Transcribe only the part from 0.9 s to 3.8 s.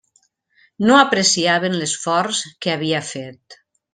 apreciaven l'esforç que havia fet.